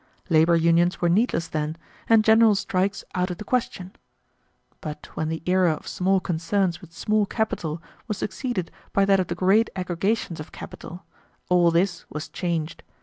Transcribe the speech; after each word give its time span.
Labor 0.31 0.55
unions 0.55 0.99
were 0.99 1.09
needless 1.09 1.47
then, 1.47 1.77
and 2.09 2.23
general 2.23 2.55
strikes 2.55 3.03
out 3.13 3.29
of 3.29 3.37
the 3.37 3.43
question. 3.43 3.91
But 4.81 5.11
when 5.15 5.29
the 5.29 5.43
era 5.45 5.73
of 5.73 5.87
small 5.87 6.19
concerns 6.19 6.81
with 6.81 6.91
small 6.91 7.27
capital 7.27 7.83
was 8.07 8.17
succeeded 8.17 8.71
by 8.93 9.05
that 9.05 9.19
of 9.19 9.27
the 9.27 9.35
great 9.35 9.69
aggregations 9.75 10.39
of 10.39 10.51
capital, 10.51 11.05
all 11.49 11.69
this 11.69 12.05
was 12.09 12.29
changed. 12.29 12.81